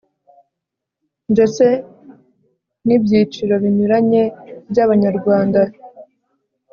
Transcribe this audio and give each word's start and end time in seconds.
ndetse 1.33 1.65
n'ibyiciro 2.85 3.53
binyuranyeby'abanyarwanda 3.63 5.61